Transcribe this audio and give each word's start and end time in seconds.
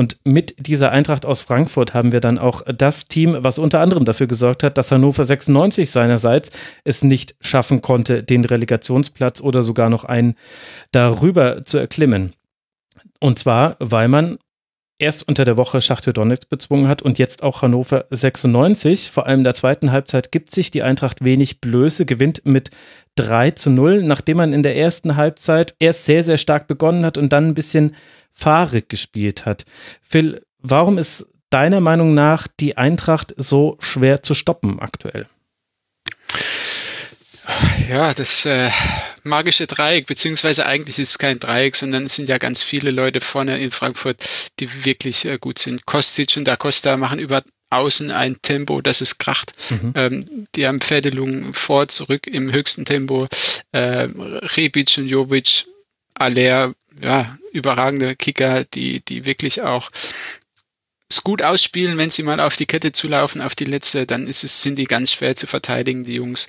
Und 0.00 0.16
mit 0.24 0.66
dieser 0.66 0.92
Eintracht 0.92 1.26
aus 1.26 1.42
Frankfurt 1.42 1.92
haben 1.92 2.10
wir 2.10 2.20
dann 2.20 2.38
auch 2.38 2.62
das 2.62 3.08
Team, 3.08 3.36
was 3.40 3.58
unter 3.58 3.80
anderem 3.80 4.06
dafür 4.06 4.28
gesorgt 4.28 4.62
hat, 4.62 4.78
dass 4.78 4.90
Hannover 4.90 5.24
96 5.24 5.90
seinerseits 5.90 6.52
es 6.84 7.04
nicht 7.04 7.36
schaffen 7.42 7.82
konnte, 7.82 8.22
den 8.22 8.46
Relegationsplatz 8.46 9.42
oder 9.42 9.62
sogar 9.62 9.90
noch 9.90 10.06
einen 10.06 10.36
darüber 10.90 11.66
zu 11.66 11.76
erklimmen. 11.76 12.32
Und 13.20 13.38
zwar, 13.38 13.76
weil 13.78 14.08
man 14.08 14.38
erst 15.00 15.26
unter 15.26 15.44
der 15.44 15.56
Woche 15.56 15.80
Schachtel 15.80 16.12
Donetsk 16.12 16.48
bezwungen 16.48 16.88
hat 16.88 17.02
und 17.02 17.18
jetzt 17.18 17.42
auch 17.42 17.62
Hannover 17.62 18.04
96. 18.10 19.10
Vor 19.10 19.26
allem 19.26 19.40
in 19.40 19.44
der 19.44 19.54
zweiten 19.54 19.92
Halbzeit 19.92 20.30
gibt 20.30 20.50
sich 20.50 20.70
die 20.70 20.82
Eintracht 20.82 21.24
wenig 21.24 21.60
Blöße, 21.60 22.06
gewinnt 22.06 22.42
mit 22.44 22.70
3 23.16 23.52
zu 23.52 23.70
0, 23.70 24.02
nachdem 24.02 24.36
man 24.36 24.52
in 24.52 24.62
der 24.62 24.76
ersten 24.76 25.16
Halbzeit 25.16 25.74
erst 25.78 26.06
sehr, 26.06 26.22
sehr 26.22 26.36
stark 26.36 26.66
begonnen 26.66 27.04
hat 27.04 27.18
und 27.18 27.32
dann 27.32 27.48
ein 27.48 27.54
bisschen 27.54 27.96
fahrig 28.32 28.88
gespielt 28.88 29.46
hat. 29.46 29.64
Phil, 30.02 30.42
warum 30.60 30.98
ist 30.98 31.28
deiner 31.50 31.80
Meinung 31.80 32.14
nach 32.14 32.46
die 32.46 32.76
Eintracht 32.76 33.34
so 33.36 33.76
schwer 33.80 34.22
zu 34.22 34.34
stoppen 34.34 34.78
aktuell? 34.78 35.26
Ja, 37.90 38.14
das 38.14 38.46
äh, 38.46 38.70
magische 39.24 39.66
Dreieck, 39.66 40.06
beziehungsweise 40.06 40.64
eigentlich 40.64 41.00
ist 41.00 41.10
es 41.10 41.18
kein 41.18 41.40
Dreieck, 41.40 41.74
sondern 41.74 42.04
es 42.04 42.14
sind 42.14 42.28
ja 42.28 42.38
ganz 42.38 42.62
viele 42.62 42.92
Leute 42.92 43.20
vorne 43.20 43.60
in 43.60 43.72
Frankfurt, 43.72 44.16
die 44.60 44.84
wirklich 44.84 45.24
äh, 45.24 45.38
gut 45.38 45.58
sind. 45.58 45.86
Kostic 45.86 46.36
und 46.36 46.44
Da 46.44 46.54
Costa 46.54 46.96
machen 46.96 47.18
über 47.18 47.42
außen 47.70 48.12
ein 48.12 48.40
Tempo, 48.42 48.80
das 48.80 49.00
es 49.00 49.18
kracht. 49.18 49.54
Ähm, 49.96 50.46
die 50.54 50.68
haben 50.68 50.80
Pferdelungen 50.80 51.52
vor, 51.52 51.88
zurück 51.88 52.28
im 52.28 52.52
höchsten 52.52 52.84
Tempo. 52.84 53.26
Äh, 53.72 54.06
Rebic 54.56 54.96
und 54.98 55.08
Jovic, 55.08 55.64
Aller, 56.14 56.74
ja, 57.02 57.38
überragende 57.52 58.14
Kicker, 58.14 58.62
die, 58.72 59.00
die 59.00 59.26
wirklich 59.26 59.62
auch 59.62 59.90
es 61.10 61.24
gut 61.24 61.42
ausspielen, 61.42 61.98
wenn 61.98 62.10
sie 62.10 62.22
mal 62.22 62.40
auf 62.40 62.56
die 62.56 62.66
Kette 62.66 62.92
zulaufen, 62.92 63.40
auf 63.40 63.56
die 63.56 63.64
letzte, 63.64 64.06
dann 64.06 64.26
ist 64.26 64.44
es, 64.44 64.62
sind 64.62 64.76
die 64.76 64.84
ganz 64.84 65.12
schwer 65.12 65.34
zu 65.34 65.46
verteidigen, 65.46 66.04
die 66.04 66.14
Jungs. 66.14 66.46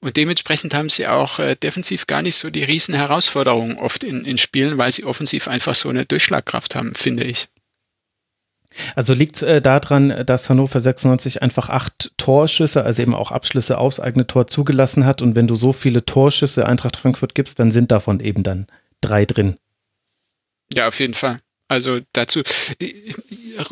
Und 0.00 0.16
dementsprechend 0.16 0.74
haben 0.74 0.88
sie 0.88 1.06
auch 1.06 1.38
äh, 1.38 1.54
defensiv 1.54 2.06
gar 2.06 2.22
nicht 2.22 2.36
so 2.36 2.50
die 2.50 2.64
riesen 2.64 2.94
Herausforderungen 2.94 3.76
oft 3.76 4.02
in, 4.02 4.24
in 4.24 4.38
Spielen, 4.38 4.78
weil 4.78 4.90
sie 4.90 5.04
offensiv 5.04 5.48
einfach 5.48 5.74
so 5.74 5.90
eine 5.90 6.06
Durchschlagkraft 6.06 6.74
haben, 6.74 6.94
finde 6.94 7.24
ich. 7.24 7.48
Also 8.94 9.14
liegt 9.14 9.36
es 9.36 9.42
äh, 9.42 9.60
daran, 9.60 10.24
dass 10.24 10.48
Hannover 10.48 10.80
96 10.80 11.42
einfach 11.42 11.68
acht 11.68 12.12
Torschüsse, 12.16 12.84
also 12.84 13.02
eben 13.02 13.14
auch 13.14 13.32
Abschlüsse 13.32 13.78
aufs 13.78 14.00
eigene 14.00 14.26
Tor 14.26 14.46
zugelassen 14.46 15.04
hat 15.04 15.22
und 15.22 15.36
wenn 15.36 15.48
du 15.48 15.54
so 15.54 15.72
viele 15.72 16.04
Torschüsse 16.06 16.66
Eintracht 16.66 16.96
Frankfurt 16.96 17.34
gibst, 17.34 17.58
dann 17.58 17.70
sind 17.70 17.90
davon 17.90 18.20
eben 18.20 18.44
dann 18.44 18.66
drei 19.00 19.24
drin. 19.24 19.56
Ja, 20.72 20.88
auf 20.88 21.00
jeden 21.00 21.14
Fall. 21.14 21.40
Also 21.70 22.00
dazu, 22.14 22.42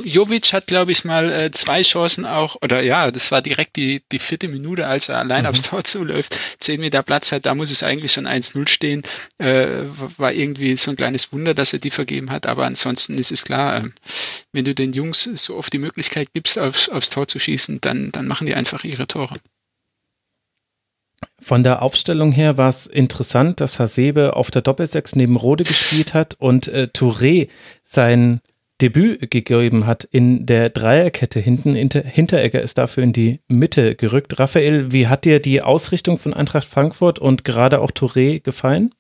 Jovic 0.05 0.53
hat, 0.53 0.69
glaube 0.69 0.93
ich, 0.93 1.05
mal 1.05 1.33
äh, 1.33 1.51
zwei 1.51 1.83
Chancen 1.83 2.27
auch, 2.27 2.55
oder 2.63 2.81
ja, 2.81 3.11
das 3.11 3.33
war 3.33 3.43
direkt 3.43 3.75
die, 3.75 4.03
die 4.13 4.21
vierte 4.21 4.47
Minute, 4.47 4.87
als 4.87 5.09
er 5.09 5.19
allein 5.19 5.47
aufs 5.47 5.63
Tor 5.63 5.83
zuläuft, 5.85 6.37
zehn 6.61 6.81
Meter 6.81 7.03
Platz 7.03 7.33
hat, 7.33 7.45
da 7.45 7.57
muss 7.57 7.73
es 7.73 7.83
eigentlich 7.83 8.13
schon 8.13 8.29
1-0 8.29 8.69
stehen. 8.69 9.03
Äh, 9.39 9.83
war 10.17 10.33
irgendwie 10.33 10.77
so 10.77 10.93
ein 10.93 10.97
kleines 10.97 11.33
Wunder, 11.33 11.55
dass 11.55 11.73
er 11.73 11.81
die 11.81 11.91
vergeben 11.91 12.31
hat, 12.31 12.47
aber 12.47 12.67
ansonsten 12.67 13.19
ist 13.19 13.33
es 13.33 13.45
klar, 13.45 13.79
ähm, 13.79 13.93
wenn 14.53 14.65
du 14.65 14.77
den 14.77 14.93
Jungs 14.93 15.25
so 15.35 15.57
oft 15.57 15.73
die 15.73 15.79
Möglichkeit 15.79 16.29
gibst, 16.33 16.57
aufs, 16.57 16.89
aufs 16.89 17.11
Tor 17.11 17.27
zu 17.27 17.41
schießen, 17.41 17.81
dann, 17.81 18.13
dann 18.13 18.29
machen 18.29 18.47
die 18.47 18.55
einfach 18.55 18.85
ihre 18.85 19.09
Tore. 19.09 19.35
Von 21.41 21.65
der 21.65 21.83
Aufstellung 21.83 22.33
her 22.33 22.59
war 22.59 22.69
es 22.69 22.87
interessant, 22.87 23.61
dass 23.61 23.79
Hasebe 23.79 24.37
auf 24.37 24.51
der 24.51 24.63
Doppelsechs 24.63 25.17
neben 25.17 25.37
Rode 25.37 25.65
gespielt 25.65 26.15
hat 26.15 26.35
und 26.39 26.69
äh, 26.69 26.89
Touré 26.93 27.49
sein 27.85 28.41
Debüt 28.81 29.31
gegeben 29.31 29.87
hat 29.87 30.05
in 30.05 30.47
der 30.47 30.71
Dreierkette 30.71 31.41
hinten. 31.41 31.75
Inter 31.75 32.03
Hinteregger 32.03 32.61
ist 32.61 32.79
dafür 32.79 33.03
in 33.03 33.13
die 33.13 33.41
Mitte 33.49 33.97
gerückt. 33.97 34.39
Raphael, 34.39 34.93
wie 34.93 35.09
hat 35.09 35.25
dir 35.25 35.41
die 35.41 35.63
Ausrichtung 35.63 36.19
von 36.19 36.33
Eintracht 36.33 36.69
Frankfurt 36.69 37.19
und 37.19 37.45
gerade 37.45 37.81
auch 37.81 37.91
Touré 37.91 38.41
gefallen? 38.41 38.95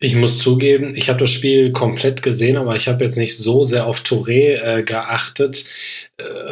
Ich 0.00 0.14
muss 0.14 0.38
zugeben, 0.38 0.94
ich 0.96 1.08
habe 1.08 1.18
das 1.18 1.30
Spiel 1.30 1.72
komplett 1.72 2.22
gesehen, 2.22 2.56
aber 2.56 2.76
ich 2.76 2.88
habe 2.88 3.04
jetzt 3.04 3.16
nicht 3.16 3.36
so 3.36 3.62
sehr 3.62 3.86
auf 3.86 4.00
Touré 4.00 4.58
äh, 4.60 4.82
geachtet. 4.82 5.64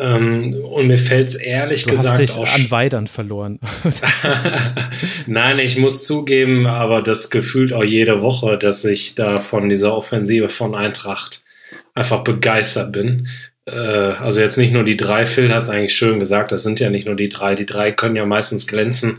Ähm, 0.00 0.54
und 0.64 0.86
mir 0.86 0.98
fällt 0.98 1.28
es 1.28 1.34
ehrlich 1.34 1.84
Du 1.84 1.90
gesagt 1.90 2.08
hast 2.08 2.18
dich 2.18 2.30
auch 2.32 2.48
an 2.48 2.70
Weidern 2.70 3.06
verloren. 3.06 3.58
Nein, 5.26 5.58
ich 5.58 5.78
muss 5.78 6.04
zugeben, 6.04 6.66
aber 6.66 7.02
das 7.02 7.30
gefühlt 7.30 7.72
auch 7.72 7.84
jede 7.84 8.22
Woche, 8.22 8.58
dass 8.58 8.84
ich 8.84 9.14
da 9.14 9.40
von 9.40 9.68
dieser 9.68 9.94
Offensive 9.94 10.48
von 10.48 10.74
Eintracht 10.74 11.44
einfach 11.94 12.22
begeistert 12.22 12.92
bin. 12.92 13.28
Äh, 13.66 13.72
also 13.72 14.40
jetzt 14.40 14.56
nicht 14.56 14.72
nur 14.72 14.84
die 14.84 14.96
drei, 14.96 15.26
Phil 15.26 15.52
hat 15.52 15.64
es 15.64 15.70
eigentlich 15.70 15.94
schön 15.94 16.20
gesagt, 16.20 16.52
das 16.52 16.62
sind 16.62 16.80
ja 16.80 16.90
nicht 16.90 17.06
nur 17.06 17.16
die 17.16 17.28
drei. 17.28 17.54
Die 17.54 17.66
drei 17.66 17.92
können 17.92 18.16
ja 18.16 18.24
meistens 18.24 18.66
glänzen, 18.66 19.18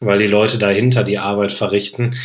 weil 0.00 0.18
die 0.18 0.26
Leute 0.26 0.58
dahinter 0.58 1.04
die 1.04 1.18
Arbeit 1.18 1.52
verrichten. 1.52 2.16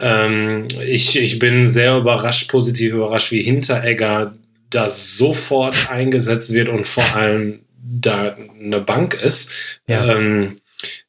Ähm, 0.00 0.66
ich, 0.84 1.18
ich 1.20 1.38
bin 1.38 1.66
sehr 1.66 1.96
überrascht, 1.96 2.50
positiv 2.50 2.94
überrascht, 2.94 3.30
wie 3.30 3.42
Hinteregger 3.42 4.34
da 4.70 4.88
sofort 4.88 5.90
eingesetzt 5.90 6.52
wird 6.54 6.68
und 6.68 6.86
vor 6.86 7.04
allem 7.14 7.60
da 7.82 8.34
eine 8.58 8.80
Bank 8.80 9.14
ist. 9.14 9.52
Ja. 9.86 10.16
Ähm, 10.16 10.56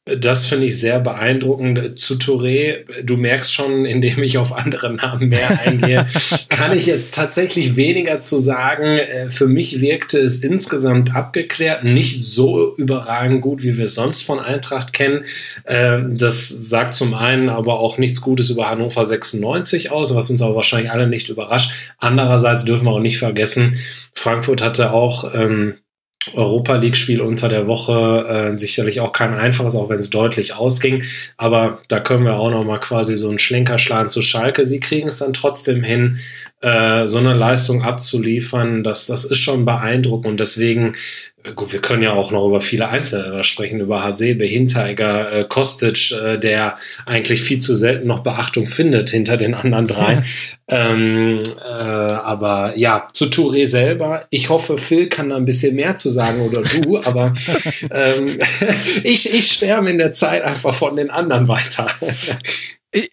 das 0.04 0.46
finde 0.46 0.66
ich 0.66 0.78
sehr 0.78 1.00
beeindruckend. 1.00 1.98
Zu 1.98 2.14
Touré, 2.14 2.84
du 3.02 3.16
merkst 3.16 3.54
schon, 3.54 3.84
indem 3.86 4.22
ich 4.22 4.36
auf 4.36 4.52
andere 4.52 4.92
Namen 4.92 5.30
mehr 5.30 5.60
eingehe, 5.60 6.06
kann 6.50 6.76
ich 6.76 6.86
jetzt 6.86 7.14
tatsächlich 7.14 7.76
weniger 7.76 8.20
zu 8.20 8.38
sagen. 8.38 8.98
Äh, 8.98 9.30
Für 9.30 9.46
mich 9.46 9.80
wirkte 9.80 10.18
es 10.18 10.44
insgesamt 10.44 11.16
abgeklärt, 11.16 11.84
nicht 11.84 12.22
so 12.22 12.74
überragend 12.76 13.40
gut, 13.40 13.62
wie 13.62 13.78
wir 13.78 13.86
es 13.86 13.94
sonst 13.94 14.22
von 14.22 14.40
Eintracht 14.40 14.92
kennen. 14.92 15.24
Ähm, 15.66 16.18
Das 16.18 16.48
sagt 16.48 16.94
zum 16.94 17.14
einen 17.14 17.48
aber 17.48 17.78
auch 17.78 17.96
nichts 17.96 18.20
Gutes 18.20 18.50
über 18.50 18.68
Hannover 18.68 19.04
96 19.04 19.90
aus, 19.90 20.14
was 20.14 20.30
uns 20.30 20.42
aber 20.42 20.56
wahrscheinlich 20.56 20.90
alle 20.90 21.06
nicht 21.08 21.30
überrascht. 21.30 21.94
Andererseits 21.98 22.64
dürfen 22.64 22.84
wir 22.84 22.92
auch 22.92 23.00
nicht 23.00 23.18
vergessen, 23.18 23.78
Frankfurt 24.14 24.62
hatte 24.62 24.92
auch 24.92 25.34
ähm, 25.34 25.74
Europa 26.32 26.76
League-Spiel 26.76 27.20
unter 27.20 27.48
der 27.48 27.66
Woche 27.66 28.52
äh, 28.54 28.58
sicherlich 28.58 29.00
auch 29.00 29.12
kein 29.12 29.34
einfaches, 29.34 29.76
auch 29.76 29.88
wenn 29.88 29.98
es 29.98 30.10
deutlich 30.10 30.54
ausging. 30.54 31.02
Aber 31.36 31.78
da 31.88 32.00
können 32.00 32.24
wir 32.24 32.36
auch 32.36 32.50
noch 32.50 32.64
mal 32.64 32.78
quasi 32.78 33.16
so 33.16 33.28
einen 33.28 33.38
Schlenker 33.38 33.78
schlagen 33.78 34.10
zu 34.10 34.22
Schalke. 34.22 34.64
Sie 34.64 34.80
kriegen 34.80 35.08
es 35.08 35.18
dann 35.18 35.32
trotzdem 35.32 35.82
hin, 35.82 36.18
äh, 36.64 37.06
so 37.06 37.18
eine 37.18 37.34
Leistung 37.34 37.82
abzuliefern. 37.82 38.82
Das, 38.82 39.06
das 39.06 39.24
ist 39.24 39.38
schon 39.38 39.64
beeindruckend 39.64 40.26
und 40.26 40.40
deswegen 40.40 40.94
Gut, 41.54 41.74
wir 41.74 41.82
können 41.82 42.02
ja 42.02 42.14
auch 42.14 42.30
noch 42.32 42.46
über 42.46 42.62
viele 42.62 42.88
Einzelne 42.88 43.30
da 43.30 43.44
sprechen, 43.44 43.78
über 43.78 44.02
Hasebe, 44.02 44.46
Hinteregger, 44.46 45.30
äh, 45.30 45.44
Kostic, 45.44 46.12
äh, 46.12 46.38
der 46.38 46.78
eigentlich 47.04 47.42
viel 47.42 47.58
zu 47.58 47.74
selten 47.74 48.06
noch 48.06 48.22
Beachtung 48.22 48.66
findet 48.66 49.10
hinter 49.10 49.36
den 49.36 49.52
anderen 49.52 49.86
drei. 49.86 50.22
ähm, 50.68 51.42
äh, 51.62 51.70
aber 51.70 52.78
ja, 52.78 53.08
zu 53.12 53.26
Touré 53.26 53.66
selber, 53.66 54.26
ich 54.30 54.48
hoffe, 54.48 54.78
Phil 54.78 55.10
kann 55.10 55.28
da 55.28 55.36
ein 55.36 55.44
bisschen 55.44 55.76
mehr 55.76 55.96
zu 55.96 56.08
sagen 56.08 56.40
oder 56.40 56.62
du, 56.62 56.96
aber 57.04 57.34
ähm, 57.90 58.38
ich, 59.02 59.34
ich 59.34 59.46
schwärme 59.48 59.90
in 59.90 59.98
der 59.98 60.12
Zeit 60.12 60.42
einfach 60.44 60.72
von 60.72 60.96
den 60.96 61.10
anderen 61.10 61.46
weiter. 61.46 61.90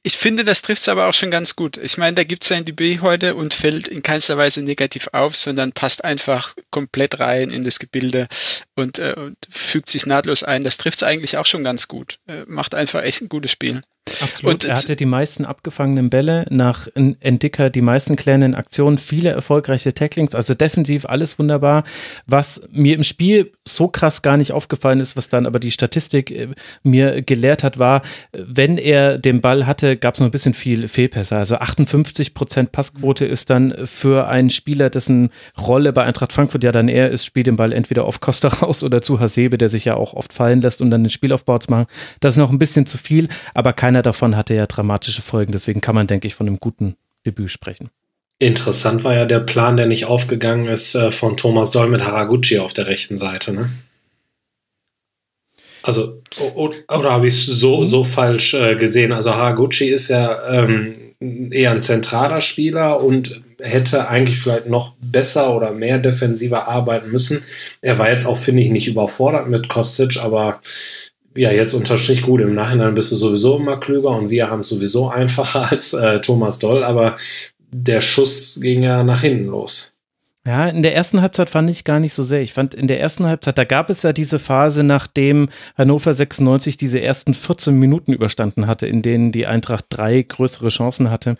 Ich, 0.04 0.16
finde, 0.16 0.44
das 0.44 0.62
trifft 0.62 0.84
es 0.84 0.90
aber 0.90 1.08
auch 1.08 1.14
schon 1.16 1.32
ganz 1.32 1.56
gut. 1.56 1.78
Ich 1.78 1.98
meine, 1.98 2.14
da 2.14 2.24
gibt 2.24 2.44
es 2.44 2.50
sein 2.50 2.66
Debüt 2.66 3.02
heute 3.02 3.34
und 3.34 3.56
fällt 3.56 3.88
in 3.88 4.04
keinster 4.04 4.38
Weise 4.38 4.62
negativ 4.62 5.10
auf, 5.12 5.36
sondern 5.36 5.72
passt 5.72 6.04
einfach 6.04 6.56
komplett 6.70 7.20
rein 7.20 7.50
in 7.50 7.64
das 7.64 7.80
Gebilde 7.80 8.28
und, 8.76 9.00
äh, 9.00 9.16
und 9.18 9.38
fügt 9.50 9.90
sich 9.90 10.06
nahtlos 10.06 10.44
ein. 10.44 10.64
Das 10.64 10.78
trifft 10.78 10.98
es 10.98 11.04
eigentlich 11.04 11.38
auch 11.38 11.48
schon 11.48 11.64
ganz 11.64 11.88
gut. 11.88 12.20
Äh, 12.28 12.44
macht 12.46 12.76
einfach 12.76 13.02
echt 13.02 13.22
ein 13.22 13.30
gutes 13.30 13.50
Spiel. 13.50 13.82
Absolut. 14.22 14.54
Und 14.54 14.66
er 14.66 14.76
hatte 14.76 14.96
die 14.96 15.06
meisten 15.06 15.46
abgefangenen 15.46 16.10
Bälle 16.10 16.46
nach 16.50 16.88
Entdicker, 16.96 17.70
die 17.70 17.82
meisten 17.82 18.16
klärenden 18.16 18.56
Aktionen, 18.56 18.98
viele 18.98 19.30
erfolgreiche 19.30 19.94
Tacklings, 19.94 20.36
also 20.36 20.54
defensiv 20.54 21.06
alles 21.06 21.40
wunderbar. 21.40 21.84
Was 22.28 22.62
mir 22.72 22.96
im 22.96 23.04
Spiel 23.04 23.52
so 23.68 23.88
krass 23.88 24.22
gar 24.22 24.38
nicht 24.38 24.52
aufgefallen 24.52 25.00
ist, 25.00 25.16
was 25.16 25.30
dann 25.30 25.46
aber 25.46 25.60
die 25.60 25.72
Statistik 25.72 26.32
äh, 26.32 26.48
mir 26.84 27.22
gelehrt 27.22 27.64
hat, 27.64 27.80
war, 27.80 28.02
wenn 28.34 28.78
er 28.78 29.18
den 29.18 29.42
Ball 29.42 29.66
hatte, 29.66 29.98
gab 29.98 30.16
es 30.16 30.20
noch 30.20 30.28
ein 30.28 30.32
bisschen 30.32 30.54
viel 30.54 30.88
Fehlpässe. 30.88 31.38
Also 31.38 31.56
58 31.56 32.34
Prozent 32.34 32.72
Passquote 32.72 33.26
ist 33.26 33.50
dann 33.50 33.76
für 33.86 34.28
einen 34.28 34.50
Spieler, 34.50 34.90
dessen 34.90 35.30
Rolle 35.60 35.94
bei 35.94 36.04
Eintracht 36.04 36.34
Frankfurt 36.34 36.64
ja 36.64 36.72
dann 36.72 36.88
eher 36.88 37.10
ist, 37.10 37.26
spielt 37.26 37.48
den 37.48 37.56
Ball 37.56 37.74
entweder 37.74 38.06
auf 38.06 38.20
Costa 38.20 38.48
raus 38.62 38.84
oder 38.84 39.02
zu 39.02 39.20
Hasebe, 39.20 39.58
der 39.58 39.70
sich 39.70 39.86
ja 39.86 39.96
auch 39.96 40.14
oft 40.14 40.34
fallen 40.34 40.62
lässt, 40.62 40.82
um 40.82 40.90
dann 40.90 41.04
den 41.04 41.10
Spielaufbau 41.10 41.58
zu 41.58 41.72
machen. 41.72 41.86
Das 42.20 42.34
ist 42.34 42.38
noch 42.38 42.52
ein 42.52 42.60
bisschen 42.60 42.86
zu 42.86 42.98
viel, 42.98 43.30
aber 43.54 43.74
keiner 43.74 44.01
keiner 44.02 44.04
davon 44.04 44.36
hatte 44.36 44.56
ja 44.56 44.66
dramatische 44.66 45.22
Folgen. 45.22 45.52
Deswegen 45.52 45.82
kann 45.82 45.96
man, 45.96 46.08
denke 46.08 46.28
ich, 46.28 46.36
von 46.36 46.48
einem 46.48 46.60
guten 46.60 46.96
Debüt 47.26 47.52
sprechen. 47.52 47.90
Interessant 48.40 49.04
war 49.04 49.14
ja 49.14 49.26
der 49.26 49.42
Plan, 49.42 49.78
der 49.78 49.86
nicht 49.86 50.06
aufgegangen 50.06 50.68
ist, 50.68 50.96
äh, 50.96 51.12
von 51.12 51.38
Thomas 51.38 51.72
Doll 51.72 51.88
mit 51.88 52.04
Haraguchi 52.04 52.58
auf 52.58 52.74
der 52.74 52.88
rechten 52.88 53.20
Seite, 53.20 53.54
ne? 53.54 53.70
Also, 55.84 56.22
oder 56.86 57.12
habe 57.12 57.28
ich 57.28 57.34
es 57.34 57.46
so, 57.46 57.84
so 57.84 58.04
falsch 58.04 58.54
äh, 58.54 58.76
gesehen? 58.76 59.12
Also, 59.14 59.36
Haraguchi 59.36 59.90
ist 59.90 60.10
ja 60.10 60.64
ähm, 60.64 60.94
eher 61.52 61.72
ein 61.72 61.82
zentraler 61.82 62.42
Spieler 62.42 63.04
und 63.04 63.42
hätte 63.60 64.08
eigentlich 64.08 64.40
vielleicht 64.40 64.68
noch 64.68 64.94
besser 65.02 65.56
oder 65.56 65.72
mehr 65.72 66.00
defensiver 66.00 66.68
arbeiten 66.68 67.12
müssen. 67.12 67.44
Er 67.82 68.00
war 68.00 68.10
jetzt 68.10 68.26
auch, 68.26 68.38
finde 68.38 68.64
ich, 68.64 68.70
nicht 68.70 68.88
überfordert 68.88 69.48
mit 69.48 69.70
Kostic, 69.70 70.18
aber 70.18 70.62
ja, 71.36 71.52
jetzt 71.52 71.74
unter 71.74 71.98
Strich 71.98 72.24
gut, 72.24 72.42
im 72.42 72.54
Nachhinein 72.54 72.94
bist 72.94 73.12
du 73.12 73.16
sowieso 73.16 73.58
immer 73.58 73.78
klüger 73.78 74.10
und 74.10 74.30
wir 74.30 74.50
haben 74.50 74.62
es 74.62 74.70
sowieso 74.70 75.10
einfacher 75.10 75.72
als 75.72 75.94
äh, 75.94 76.22
Thomas 76.22 76.60
Doll, 76.60 76.84
aber 76.84 77.16
der 77.72 78.02
Schuss 78.02 78.60
ging 78.62 78.84
ja 78.84 79.04
nach 79.04 79.22
hinten 79.22 79.48
los. 79.48 79.94
Ja, 80.46 80.68
in 80.68 80.82
der 80.82 80.96
ersten 80.96 81.22
Halbzeit 81.22 81.52
fand 81.52 81.70
ich 81.70 81.84
gar 81.84 82.00
nicht 82.00 82.16
so 82.16 82.24
sehr. 82.24 82.42
Ich 82.42 82.54
fand 82.54 82.74
in 82.74 82.88
der 82.88 83.00
ersten 83.00 83.28
Halbzeit, 83.28 83.60
da 83.60 83.64
gab 83.64 83.92
es 83.92 84.02
ja 84.02 84.12
diese 84.12 84.40
Phase, 84.40 84.82
nachdem 84.82 85.50
Hannover 85.78 86.14
96 86.14 86.78
diese 86.78 87.00
ersten 87.00 87.36
14 87.36 87.76
Minuten 87.76 88.12
überstanden 88.12 88.66
hatte, 88.66 88.88
in 88.88 89.04
denen 89.04 89.32
die 89.32 89.46
Eintracht 89.46 89.86
drei 89.90 90.24
größere 90.24 90.70
Chancen 90.70 91.12
hatte, 91.12 91.38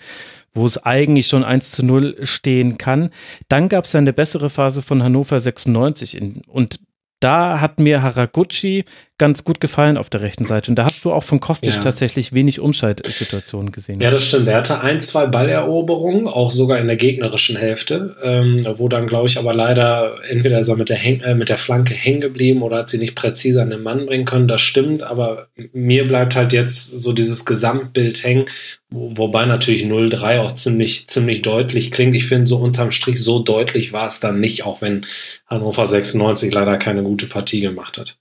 wo 0.54 0.68
es 0.68 0.84
eigentlich 0.84 1.26
schon 1.26 1.44
1 1.44 1.72
zu 1.72 1.84
0 1.84 2.18
stehen 2.22 2.78
kann. 2.78 3.10
Dann 3.50 3.70
gab 3.70 3.86
es 3.86 3.94
ja 3.94 3.98
eine 3.98 4.14
bessere 4.14 4.52
Phase 4.52 4.84
von 4.84 5.02
Hannover 5.02 5.40
96 5.40 6.16
in, 6.16 6.44
und 6.46 6.80
da 7.22 7.60
hat 7.60 7.80
mir 7.80 8.04
Haraguchi 8.04 8.84
ganz 9.22 9.44
gut 9.44 9.60
gefallen 9.60 9.98
auf 9.98 10.10
der 10.10 10.22
rechten 10.22 10.46
Seite. 10.46 10.72
Und 10.72 10.78
da 10.78 10.86
hast 10.86 11.06
du 11.06 11.14
auch 11.14 11.22
von 11.22 11.40
Kostic 11.40 11.76
ja. 11.76 11.80
tatsächlich 11.80 12.34
wenig 12.34 12.60
Umschaltsituationen 12.60 13.72
gesehen. 13.72 14.02
Ja, 14.02 14.10
das 14.10 14.26
stimmt. 14.26 14.48
Er 14.48 14.58
hatte 14.58 14.82
ein, 14.82 15.00
zwei 15.00 15.28
Balleroberungen, 15.28 16.26
auch 16.28 16.50
sogar 16.50 16.80
in 16.80 16.88
der 16.88 16.96
gegnerischen 16.96 17.56
Hälfte, 17.56 18.16
ähm, 18.24 18.56
wo 18.78 18.88
dann, 18.88 19.06
glaube 19.06 19.28
ich, 19.28 19.38
aber 19.38 19.54
leider 19.54 20.16
entweder 20.28 20.58
ist 20.58 20.70
er 20.70 20.76
mit 20.76 20.90
der, 20.90 20.98
Häng 20.98 21.22
äh, 21.22 21.36
mit 21.36 21.50
der 21.50 21.60
Flanke 21.60 21.94
hängen 21.94 22.20
geblieben 22.20 22.64
oder 22.64 22.78
hat 22.78 22.90
sie 22.90 22.98
nicht 22.98 23.14
präzise 23.14 23.62
an 23.62 23.70
den 23.70 23.84
Mann 23.84 24.08
bringen 24.08 24.26
können. 24.26 24.48
Das 24.48 24.62
stimmt, 24.62 25.04
aber 25.04 25.50
mir 25.72 26.08
bleibt 26.08 26.36
halt 26.36 26.52
jetzt 26.52 26.90
so 26.90 27.14
dieses 27.14 27.46
Gesamtbild 27.46 28.24
hängen, 28.24 28.46
wobei 28.90 29.46
natürlich 29.46 29.84
0-3 29.84 30.40
auch 30.40 30.56
ziemlich, 30.56 31.08
ziemlich 31.10 31.44
deutlich 31.44 31.92
klingt. 31.92 32.16
Ich 32.16 32.26
finde, 32.26 32.48
so 32.48 32.58
unterm 32.58 32.90
Strich 32.90 33.24
so 33.24 33.38
deutlich 33.38 33.94
war 33.94 34.08
es 34.08 34.20
dann 34.20 34.40
nicht, 34.40 34.66
auch 34.66 34.82
wenn 34.82 35.06
Hannover 35.46 35.86
96 35.86 36.52
leider 36.52 36.78
keine 36.78 37.04
gute 37.04 37.28
Partie 37.28 37.62
gemacht 37.62 38.00
hat. 38.00 38.18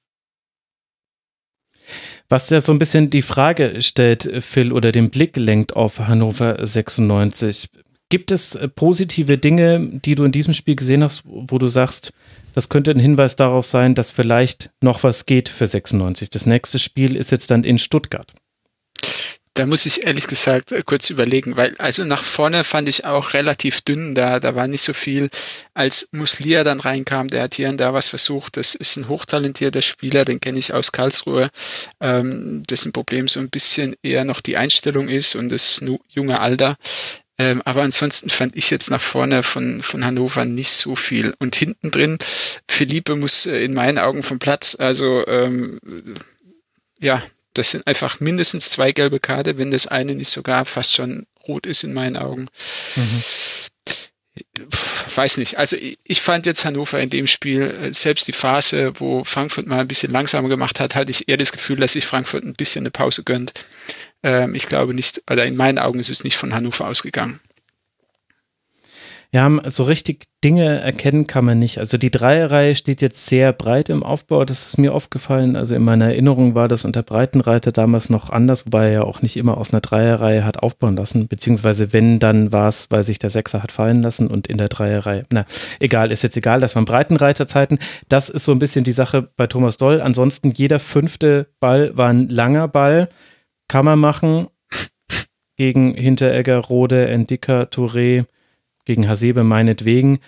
Was 2.30 2.48
ja 2.48 2.60
so 2.60 2.70
ein 2.70 2.78
bisschen 2.78 3.10
die 3.10 3.22
Frage 3.22 3.82
stellt, 3.82 4.30
Phil, 4.38 4.72
oder 4.72 4.92
den 4.92 5.10
Blick 5.10 5.36
lenkt 5.36 5.74
auf 5.74 5.98
Hannover 5.98 6.64
96. 6.64 7.68
Gibt 8.08 8.30
es 8.30 8.54
äh, 8.54 8.68
positive 8.68 9.36
Dinge, 9.36 10.00
die 10.04 10.14
du 10.14 10.22
in 10.22 10.30
diesem 10.30 10.54
Spiel 10.54 10.76
gesehen 10.76 11.02
hast, 11.02 11.24
wo 11.24 11.58
du 11.58 11.66
sagst, 11.66 12.12
das 12.54 12.68
könnte 12.68 12.92
ein 12.92 13.00
Hinweis 13.00 13.34
darauf 13.34 13.66
sein, 13.66 13.96
dass 13.96 14.12
vielleicht 14.12 14.70
noch 14.80 15.02
was 15.02 15.26
geht 15.26 15.48
für 15.48 15.66
96? 15.66 16.30
Das 16.30 16.46
nächste 16.46 16.78
Spiel 16.78 17.16
ist 17.16 17.32
jetzt 17.32 17.50
dann 17.50 17.64
in 17.64 17.78
Stuttgart. 17.78 18.32
Da 19.60 19.66
muss 19.66 19.84
ich 19.84 20.06
ehrlich 20.06 20.26
gesagt 20.26 20.72
äh, 20.72 20.82
kurz 20.82 21.10
überlegen, 21.10 21.54
weil 21.54 21.74
also 21.76 22.02
nach 22.06 22.24
vorne 22.24 22.64
fand 22.64 22.88
ich 22.88 23.04
auch 23.04 23.34
relativ 23.34 23.82
dünn 23.82 24.14
da, 24.14 24.40
da 24.40 24.54
war 24.54 24.66
nicht 24.68 24.80
so 24.80 24.94
viel. 24.94 25.28
Als 25.74 26.08
Muslia 26.12 26.64
dann 26.64 26.80
reinkam, 26.80 27.28
der 27.28 27.42
hat 27.42 27.56
hier 27.56 27.68
und 27.68 27.76
da 27.76 27.92
was 27.92 28.08
versucht. 28.08 28.56
Das 28.56 28.74
ist 28.74 28.96
ein 28.96 29.06
hochtalentierter 29.06 29.82
Spieler, 29.82 30.24
den 30.24 30.40
kenne 30.40 30.58
ich 30.58 30.72
aus 30.72 30.92
Karlsruhe, 30.92 31.50
ähm, 32.00 32.62
dessen 32.70 32.92
Problem 32.92 33.28
so 33.28 33.38
ein 33.38 33.50
bisschen 33.50 33.96
eher 34.02 34.24
noch 34.24 34.40
die 34.40 34.56
Einstellung 34.56 35.10
ist 35.10 35.34
und 35.34 35.50
das 35.50 35.84
junge 36.08 36.40
Alter. 36.40 36.78
Ähm, 37.36 37.60
aber 37.66 37.82
ansonsten 37.82 38.30
fand 38.30 38.56
ich 38.56 38.70
jetzt 38.70 38.88
nach 38.88 39.02
vorne 39.02 39.42
von, 39.42 39.82
von 39.82 40.06
Hannover 40.06 40.46
nicht 40.46 40.70
so 40.70 40.96
viel. 40.96 41.34
Und 41.38 41.54
hinten 41.54 41.90
drin, 41.90 42.16
Philippe 42.66 43.14
muss 43.14 43.44
äh, 43.44 43.62
in 43.62 43.74
meinen 43.74 43.98
Augen 43.98 44.22
vom 44.22 44.38
Platz, 44.38 44.74
also 44.78 45.26
ähm, 45.26 45.80
ja, 46.98 47.22
das 47.60 47.70
sind 47.70 47.86
einfach 47.86 48.20
mindestens 48.20 48.70
zwei 48.70 48.92
gelbe 48.92 49.20
Karte, 49.20 49.58
wenn 49.58 49.70
das 49.70 49.86
eine 49.86 50.14
nicht 50.14 50.30
sogar 50.30 50.64
fast 50.64 50.94
schon 50.94 51.26
rot 51.46 51.66
ist 51.66 51.84
in 51.84 51.92
meinen 51.92 52.16
Augen. 52.16 52.46
Mhm. 52.96 53.22
Weiß 55.14 55.36
nicht. 55.36 55.58
Also 55.58 55.76
ich 56.04 56.20
fand 56.22 56.46
jetzt 56.46 56.64
Hannover 56.64 57.00
in 57.00 57.10
dem 57.10 57.26
Spiel, 57.26 57.62
äh, 57.62 57.94
selbst 57.94 58.28
die 58.28 58.32
Phase, 58.32 58.92
wo 58.98 59.24
Frankfurt 59.24 59.66
mal 59.66 59.80
ein 59.80 59.88
bisschen 59.88 60.12
langsamer 60.12 60.48
gemacht 60.48 60.80
hat, 60.80 60.94
hatte 60.94 61.10
ich 61.10 61.28
eher 61.28 61.36
das 61.36 61.52
Gefühl, 61.52 61.76
dass 61.76 61.92
sich 61.92 62.06
Frankfurt 62.06 62.44
ein 62.44 62.54
bisschen 62.54 62.82
eine 62.82 62.90
Pause 62.90 63.24
gönnt. 63.24 63.52
Ähm, 64.22 64.54
ich 64.54 64.66
glaube 64.66 64.94
nicht, 64.94 65.22
oder 65.30 65.44
in 65.44 65.56
meinen 65.56 65.78
Augen 65.78 65.98
ist 65.98 66.10
es 66.10 66.24
nicht 66.24 66.36
von 66.36 66.54
Hannover 66.54 66.86
ausgegangen. 66.86 67.40
Ja, 69.32 69.48
so 69.66 69.84
richtig 69.84 70.24
Dinge 70.42 70.80
erkennen 70.80 71.28
kann 71.28 71.44
man 71.44 71.60
nicht. 71.60 71.78
Also 71.78 71.98
die 71.98 72.10
Dreierreihe 72.10 72.74
steht 72.74 73.00
jetzt 73.00 73.26
sehr 73.26 73.52
breit 73.52 73.88
im 73.88 74.02
Aufbau, 74.02 74.44
das 74.44 74.66
ist 74.66 74.78
mir 74.78 74.92
aufgefallen. 74.92 75.54
Also 75.54 75.76
in 75.76 75.84
meiner 75.84 76.06
Erinnerung 76.06 76.56
war 76.56 76.66
das 76.66 76.84
unter 76.84 77.04
Breitenreiter 77.04 77.70
damals 77.70 78.10
noch 78.10 78.30
anders, 78.30 78.66
wobei 78.66 78.86
er 78.86 78.92
ja 78.92 79.02
auch 79.04 79.22
nicht 79.22 79.36
immer 79.36 79.56
aus 79.56 79.72
einer 79.72 79.82
Dreierreihe 79.82 80.44
hat 80.44 80.60
aufbauen 80.60 80.96
lassen, 80.96 81.28
beziehungsweise 81.28 81.92
wenn, 81.92 82.18
dann 82.18 82.50
war 82.50 82.68
es, 82.68 82.90
weil 82.90 83.04
sich 83.04 83.20
der 83.20 83.30
Sechser 83.30 83.62
hat 83.62 83.70
fallen 83.70 84.02
lassen 84.02 84.26
und 84.26 84.48
in 84.48 84.58
der 84.58 84.68
Dreierreihe, 84.68 85.22
na, 85.30 85.44
egal, 85.78 86.10
ist 86.10 86.24
jetzt 86.24 86.36
egal, 86.36 86.58
das 86.58 86.74
waren 86.74 86.84
Breitenreiterzeiten. 86.84 87.78
Das 88.08 88.30
ist 88.30 88.44
so 88.44 88.50
ein 88.50 88.58
bisschen 88.58 88.82
die 88.82 88.90
Sache 88.90 89.30
bei 89.36 89.46
Thomas 89.46 89.76
Doll. 89.76 90.00
Ansonsten 90.00 90.50
jeder 90.50 90.80
fünfte 90.80 91.46
Ball 91.60 91.96
war 91.96 92.08
ein 92.08 92.28
langer 92.28 92.66
Ball, 92.66 93.08
kann 93.68 93.84
man 93.84 94.00
machen 94.00 94.48
gegen 95.56 95.94
Hinteregger, 95.94 96.56
Rode, 96.58 97.06
Endika, 97.06 97.62
Touré, 97.62 98.24
gegen 98.84 99.08
Hasebe 99.08 99.44
meinetwegen. 99.44 100.20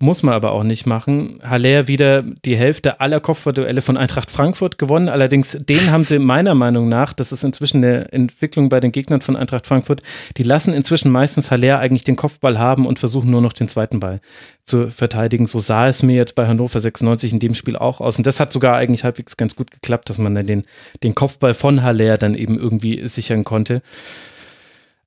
Muss 0.00 0.24
man 0.24 0.34
aber 0.34 0.52
auch 0.52 0.64
nicht 0.64 0.86
machen. 0.86 1.40
Haller 1.42 1.86
wieder 1.86 2.22
die 2.22 2.56
Hälfte 2.56 3.00
aller 3.00 3.20
Kopfballduelle 3.20 3.80
von 3.80 3.96
Eintracht 3.96 4.30
Frankfurt 4.30 4.76
gewonnen. 4.76 5.08
Allerdings, 5.08 5.56
den 5.58 5.92
haben 5.92 6.04
sie 6.04 6.18
meiner 6.18 6.54
Meinung 6.54 6.88
nach, 6.88 7.12
das 7.12 7.30
ist 7.30 7.44
inzwischen 7.44 7.78
eine 7.78 8.12
Entwicklung 8.12 8.68
bei 8.68 8.80
den 8.80 8.90
Gegnern 8.90 9.20
von 9.20 9.36
Eintracht 9.36 9.66
Frankfurt, 9.66 10.02
die 10.36 10.42
lassen 10.42 10.74
inzwischen 10.74 11.12
meistens 11.12 11.50
Haller 11.50 11.78
eigentlich 11.78 12.04
den 12.04 12.16
Kopfball 12.16 12.58
haben 12.58 12.86
und 12.86 12.98
versuchen 12.98 13.30
nur 13.30 13.40
noch 13.40 13.52
den 13.52 13.68
zweiten 13.68 14.00
Ball 14.00 14.20
zu 14.64 14.90
verteidigen. 14.90 15.46
So 15.46 15.60
sah 15.60 15.86
es 15.86 16.02
mir 16.02 16.16
jetzt 16.16 16.34
bei 16.34 16.48
Hannover 16.48 16.80
96 16.80 17.32
in 17.32 17.38
dem 17.38 17.54
Spiel 17.54 17.76
auch 17.76 18.00
aus. 18.00 18.18
Und 18.18 18.26
das 18.26 18.40
hat 18.40 18.52
sogar 18.52 18.76
eigentlich 18.76 19.04
halbwegs 19.04 19.36
ganz 19.36 19.54
gut 19.54 19.70
geklappt, 19.70 20.10
dass 20.10 20.18
man 20.18 20.34
dann 20.34 20.46
den, 20.46 20.64
den 21.04 21.14
Kopfball 21.14 21.54
von 21.54 21.82
Haller 21.82 22.18
dann 22.18 22.34
eben 22.34 22.58
irgendwie 22.58 23.06
sichern 23.06 23.44
konnte. 23.44 23.80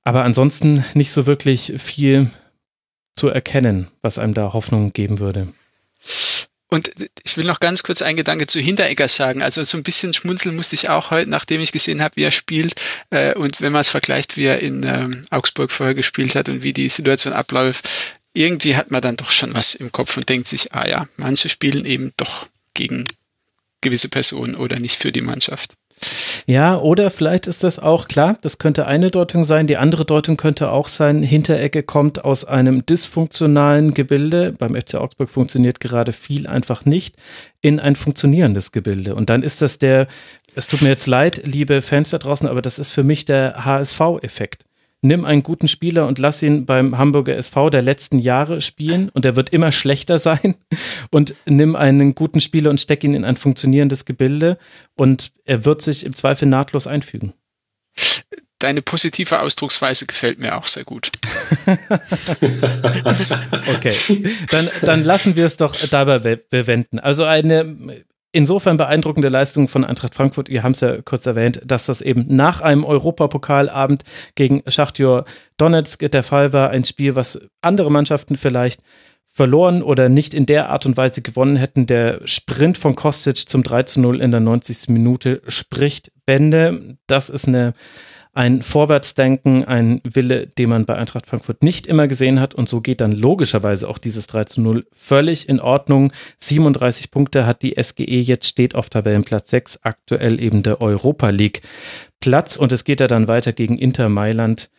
Aber 0.04 0.24
ansonsten 0.24 0.84
nicht 0.94 1.12
so 1.12 1.26
wirklich 1.26 1.74
viel 1.78 2.30
zu 3.14 3.28
erkennen, 3.28 3.88
was 4.00 4.18
einem 4.18 4.34
da 4.34 4.52
Hoffnung 4.52 4.92
geben 4.92 5.18
würde. 5.18 5.48
Und 6.70 6.90
ich 7.24 7.36
will 7.36 7.46
noch 7.46 7.60
ganz 7.60 7.82
kurz 7.82 8.02
einen 8.02 8.18
Gedanke 8.18 8.46
zu 8.46 8.60
Hinteregger 8.60 9.08
sagen. 9.08 9.42
Also 9.42 9.64
so 9.64 9.78
ein 9.78 9.82
bisschen 9.82 10.12
schmunzeln 10.12 10.54
musste 10.54 10.74
ich 10.74 10.90
auch 10.90 11.10
heute, 11.10 11.30
nachdem 11.30 11.62
ich 11.62 11.72
gesehen 11.72 12.02
habe, 12.02 12.16
wie 12.16 12.24
er 12.24 12.30
spielt. 12.30 12.74
Äh, 13.10 13.34
und 13.34 13.62
wenn 13.62 13.72
man 13.72 13.80
es 13.80 13.88
vergleicht, 13.88 14.36
wie 14.36 14.44
er 14.44 14.60
in 14.60 14.82
ähm, 14.84 15.24
Augsburg 15.30 15.70
vorher 15.70 15.94
gespielt 15.94 16.34
hat 16.34 16.50
und 16.50 16.62
wie 16.62 16.74
die 16.74 16.90
Situation 16.90 17.32
abläuft, 17.32 17.88
irgendwie 18.34 18.76
hat 18.76 18.90
man 18.90 19.00
dann 19.00 19.16
doch 19.16 19.30
schon 19.30 19.54
was 19.54 19.74
im 19.74 19.92
Kopf 19.92 20.16
und 20.18 20.28
denkt 20.28 20.46
sich, 20.46 20.74
ah 20.74 20.86
ja, 20.86 21.08
manche 21.16 21.48
spielen 21.48 21.86
eben 21.86 22.12
doch 22.18 22.46
gegen 22.74 23.04
gewisse 23.80 24.10
Personen 24.10 24.54
oder 24.54 24.78
nicht 24.78 25.00
für 25.00 25.10
die 25.10 25.22
Mannschaft. 25.22 25.74
Ja, 26.48 26.78
oder 26.78 27.10
vielleicht 27.10 27.46
ist 27.46 27.62
das 27.62 27.78
auch 27.78 28.08
klar, 28.08 28.38
das 28.40 28.56
könnte 28.56 28.86
eine 28.86 29.10
Deutung 29.10 29.44
sein. 29.44 29.66
Die 29.66 29.76
andere 29.76 30.06
Deutung 30.06 30.38
könnte 30.38 30.72
auch 30.72 30.88
sein, 30.88 31.22
Hinterecke 31.22 31.82
kommt 31.82 32.24
aus 32.24 32.46
einem 32.46 32.86
dysfunktionalen 32.86 33.92
Gebilde. 33.92 34.54
Beim 34.58 34.74
FC 34.74 34.94
Augsburg 34.94 35.28
funktioniert 35.28 35.78
gerade 35.78 36.12
viel 36.12 36.46
einfach 36.46 36.86
nicht 36.86 37.16
in 37.60 37.78
ein 37.78 37.96
funktionierendes 37.96 38.72
Gebilde. 38.72 39.14
Und 39.14 39.28
dann 39.28 39.42
ist 39.42 39.60
das 39.60 39.78
der 39.78 40.06
es 40.54 40.66
tut 40.68 40.80
mir 40.80 40.88
jetzt 40.88 41.06
leid, 41.06 41.42
liebe 41.44 41.82
Fans 41.82 42.10
da 42.10 42.18
draußen, 42.18 42.48
aber 42.48 42.62
das 42.62 42.78
ist 42.78 42.90
für 42.92 43.04
mich 43.04 43.26
der 43.26 43.64
HSV-Effekt. 43.66 44.64
Nimm 45.00 45.24
einen 45.24 45.44
guten 45.44 45.68
Spieler 45.68 46.08
und 46.08 46.18
lass 46.18 46.42
ihn 46.42 46.66
beim 46.66 46.98
Hamburger 46.98 47.36
SV 47.36 47.70
der 47.70 47.82
letzten 47.82 48.18
Jahre 48.18 48.60
spielen 48.60 49.10
und 49.10 49.24
er 49.24 49.36
wird 49.36 49.50
immer 49.50 49.70
schlechter 49.70 50.18
sein. 50.18 50.56
Und 51.10 51.34
nimm 51.46 51.76
einen 51.76 52.14
guten 52.14 52.40
Spieler 52.40 52.70
und 52.70 52.80
steck 52.80 53.04
ihn 53.04 53.14
in 53.14 53.24
ein 53.24 53.36
funktionierendes 53.36 54.04
Gebilde 54.04 54.58
und 54.96 55.30
er 55.44 55.64
wird 55.64 55.82
sich 55.82 56.04
im 56.04 56.16
Zweifel 56.16 56.48
nahtlos 56.48 56.86
einfügen. 56.86 57.32
Deine 58.58 58.82
positive 58.82 59.40
Ausdrucksweise 59.40 60.06
gefällt 60.06 60.40
mir 60.40 60.56
auch 60.56 60.66
sehr 60.66 60.82
gut. 60.82 61.12
okay, 63.68 63.94
dann, 64.50 64.68
dann 64.82 65.04
lassen 65.04 65.36
wir 65.36 65.46
es 65.46 65.56
doch 65.56 65.76
dabei 65.88 66.18
bewenden. 66.50 66.98
Also 66.98 67.22
eine 67.22 68.04
insofern 68.32 68.76
beeindruckende 68.76 69.28
Leistung 69.28 69.68
von 69.68 69.84
Eintracht 69.84 70.14
Frankfurt. 70.14 70.48
Ihr 70.48 70.62
habt 70.62 70.76
es 70.76 70.80
ja 70.80 71.00
kurz 71.02 71.26
erwähnt, 71.26 71.60
dass 71.64 71.86
das 71.86 72.00
eben 72.00 72.26
nach 72.28 72.60
einem 72.60 72.84
Europapokalabend 72.84 74.04
gegen 74.34 74.62
Schachtjor 74.66 75.24
Donetsk 75.56 76.10
der 76.10 76.22
Fall 76.22 76.52
war. 76.52 76.70
Ein 76.70 76.84
Spiel, 76.84 77.16
was 77.16 77.40
andere 77.62 77.90
Mannschaften 77.90 78.36
vielleicht 78.36 78.82
verloren 79.26 79.82
oder 79.82 80.08
nicht 80.08 80.34
in 80.34 80.46
der 80.46 80.68
Art 80.68 80.84
und 80.84 80.96
Weise 80.96 81.22
gewonnen 81.22 81.56
hätten. 81.56 81.86
Der 81.86 82.20
Sprint 82.24 82.76
von 82.76 82.96
Kostic 82.96 83.48
zum 83.48 83.62
3 83.62 83.84
zu 83.84 84.00
0 84.00 84.20
in 84.20 84.30
der 84.30 84.40
90. 84.40 84.88
Minute 84.88 85.42
spricht 85.46 86.10
Bände. 86.26 86.96
Das 87.06 87.30
ist 87.30 87.46
eine 87.46 87.72
ein 88.38 88.62
Vorwärtsdenken, 88.62 89.64
ein 89.64 90.00
Wille, 90.04 90.46
den 90.46 90.68
man 90.68 90.84
bei 90.84 90.94
Eintracht 90.94 91.26
Frankfurt 91.26 91.64
nicht 91.64 91.88
immer 91.88 92.06
gesehen 92.06 92.38
hat. 92.38 92.54
Und 92.54 92.68
so 92.68 92.80
geht 92.80 93.00
dann 93.00 93.10
logischerweise 93.10 93.88
auch 93.88 93.98
dieses 93.98 94.28
3 94.28 94.44
zu 94.44 94.60
0 94.60 94.86
völlig 94.92 95.48
in 95.48 95.58
Ordnung. 95.58 96.12
37 96.36 97.10
Punkte 97.10 97.46
hat 97.46 97.62
die 97.62 97.74
SGE, 97.82 98.04
jetzt 98.04 98.46
steht 98.46 98.76
auf 98.76 98.90
Tabellenplatz 98.90 99.50
6, 99.50 99.80
aktuell 99.82 100.40
eben 100.40 100.62
der 100.62 100.80
Europa 100.80 101.30
League 101.30 101.62
Platz. 102.20 102.56
Und 102.56 102.70
es 102.70 102.84
geht 102.84 103.00
ja 103.00 103.08
dann 103.08 103.26
weiter 103.26 103.52
gegen 103.52 103.76
Inter 103.76 104.08
Mailand 104.08 104.70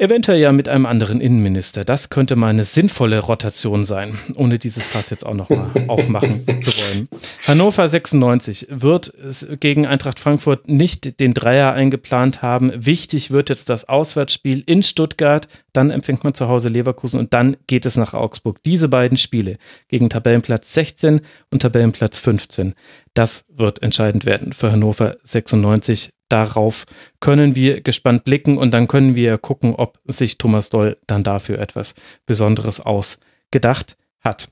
Eventuell 0.00 0.40
ja 0.40 0.50
mit 0.50 0.66
einem 0.66 0.86
anderen 0.86 1.20
Innenminister. 1.20 1.84
Das 1.84 2.08
könnte 2.08 2.34
mal 2.34 2.48
eine 2.48 2.64
sinnvolle 2.64 3.18
Rotation 3.18 3.84
sein, 3.84 4.16
ohne 4.34 4.58
dieses 4.58 4.86
Fass 4.86 5.10
jetzt 5.10 5.26
auch 5.26 5.34
nochmal 5.34 5.70
aufmachen 5.88 6.46
zu 6.62 6.70
wollen. 6.70 7.06
Hannover 7.46 7.86
96 7.86 8.68
wird 8.70 9.12
gegen 9.60 9.86
Eintracht 9.86 10.18
Frankfurt 10.18 10.70
nicht 10.70 11.20
den 11.20 11.34
Dreier 11.34 11.74
eingeplant 11.74 12.40
haben. 12.40 12.72
Wichtig 12.74 13.30
wird 13.30 13.50
jetzt 13.50 13.68
das 13.68 13.90
Auswärtsspiel 13.90 14.62
in 14.64 14.82
Stuttgart. 14.82 15.48
Dann 15.74 15.90
empfängt 15.90 16.24
man 16.24 16.32
zu 16.32 16.48
Hause 16.48 16.70
Leverkusen 16.70 17.20
und 17.20 17.34
dann 17.34 17.58
geht 17.66 17.84
es 17.84 17.98
nach 17.98 18.14
Augsburg. 18.14 18.62
Diese 18.64 18.88
beiden 18.88 19.18
Spiele 19.18 19.58
gegen 19.88 20.08
Tabellenplatz 20.08 20.72
16 20.72 21.20
und 21.50 21.60
Tabellenplatz 21.60 22.16
15. 22.16 22.72
Das 23.12 23.44
wird 23.50 23.82
entscheidend 23.82 24.24
werden 24.24 24.54
für 24.54 24.72
Hannover 24.72 25.18
96 25.24 26.08
darauf 26.30 26.86
können 27.20 27.54
wir 27.54 27.80
gespannt 27.80 28.24
blicken 28.24 28.58
und 28.58 28.70
dann 28.70 28.88
können 28.88 29.14
wir 29.14 29.38
gucken, 29.38 29.74
ob 29.74 29.98
sich 30.04 30.38
Thomas 30.38 30.70
Doll 30.70 30.96
dann 31.06 31.22
dafür 31.22 31.58
etwas 31.58 31.94
Besonderes 32.26 32.80
ausgedacht 32.80 33.96
hat. 34.20 34.48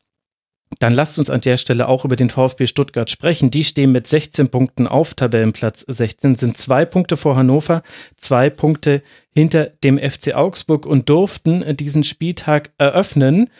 Dann 0.80 0.92
lasst 0.92 1.18
uns 1.18 1.30
an 1.30 1.40
der 1.40 1.56
Stelle 1.56 1.88
auch 1.88 2.04
über 2.04 2.16
den 2.16 2.28
VfB 2.28 2.66
Stuttgart 2.66 3.10
sprechen. 3.10 3.50
Die 3.50 3.64
stehen 3.64 3.90
mit 3.90 4.06
16 4.06 4.50
Punkten 4.50 4.86
auf 4.86 5.14
Tabellenplatz 5.14 5.80
16, 5.88 6.36
sind 6.36 6.58
zwei 6.58 6.84
Punkte 6.84 7.16
vor 7.16 7.36
Hannover, 7.36 7.82
zwei 8.16 8.50
Punkte 8.50 9.02
hinter 9.34 9.66
dem 9.82 9.98
FC 9.98 10.34
Augsburg 10.34 10.84
und 10.84 11.08
durften 11.08 11.76
diesen 11.76 12.04
Spieltag 12.04 12.70
eröffnen. 12.76 13.50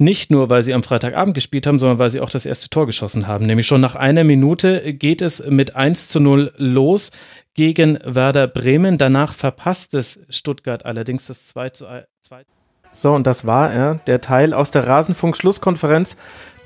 Nicht 0.00 0.30
nur, 0.30 0.48
weil 0.48 0.62
sie 0.62 0.74
am 0.74 0.84
Freitagabend 0.84 1.34
gespielt 1.34 1.66
haben, 1.66 1.80
sondern 1.80 1.98
weil 1.98 2.10
sie 2.10 2.20
auch 2.20 2.30
das 2.30 2.46
erste 2.46 2.70
Tor 2.70 2.86
geschossen 2.86 3.26
haben. 3.26 3.46
Nämlich 3.46 3.66
schon 3.66 3.80
nach 3.80 3.96
einer 3.96 4.22
Minute 4.22 4.94
geht 4.94 5.20
es 5.20 5.44
mit 5.48 5.74
1 5.74 6.08
zu 6.08 6.20
0 6.20 6.52
los 6.56 7.10
gegen 7.54 7.98
Werder 8.04 8.46
Bremen. 8.46 8.96
Danach 8.96 9.34
verpasst 9.34 9.94
es 9.94 10.20
Stuttgart 10.28 10.86
allerdings 10.86 11.26
das 11.26 11.48
2 11.48 11.70
zu 11.70 11.86
2. 12.22 12.44
So, 12.92 13.12
und 13.12 13.26
das 13.26 13.44
war 13.44 13.72
er, 13.72 13.96
der 14.06 14.20
Teil 14.20 14.54
aus 14.54 14.70
der 14.70 14.86
Rasenfunk-Schlusskonferenz 14.86 16.16